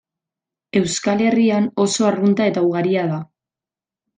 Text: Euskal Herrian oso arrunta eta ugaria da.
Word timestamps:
Euskal 0.79 1.21
Herrian 1.25 1.69
oso 1.85 2.09
arrunta 2.09 2.49
eta 2.53 2.65
ugaria 2.71 3.07
da. 3.13 3.21